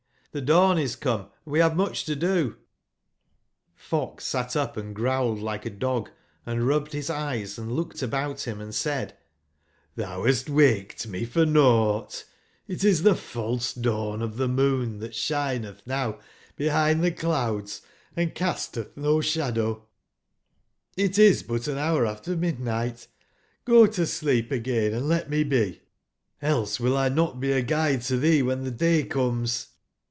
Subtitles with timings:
[0.33, 2.55] the dawn is come, and we have much to do^'j^f
[3.91, 8.01] ox sat up and growled like a dog, & rub bed his eyes and looked
[8.01, 9.13] about him and said:
[9.53, 12.23] '* Xlbou hast waked me for nought:
[12.65, 16.17] it is the false dawn of the moon that shineth now
[16.55, 17.81] behind the clouds
[18.15, 19.85] and casteth no shadow;
[20.95, 23.07] it is butan hour af termidnight.
[23.65, 25.81] Go to sleep again, and let me be,
[26.41, 29.67] else will X not be a guide to thee when the day comes."